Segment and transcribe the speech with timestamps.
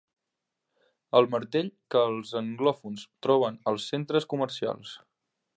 [1.19, 4.99] El martell que els anglòfons troben als centres comercials.